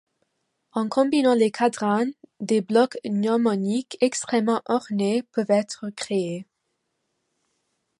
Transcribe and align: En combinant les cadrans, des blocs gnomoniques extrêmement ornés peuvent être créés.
En 0.71 0.89
combinant 0.89 1.35
les 1.35 1.51
cadrans, 1.51 2.07
des 2.39 2.61
blocs 2.61 2.97
gnomoniques 3.05 3.99
extrêmement 4.01 4.63
ornés 4.65 5.21
peuvent 5.31 5.51
être 5.51 5.91
créés. 5.91 6.47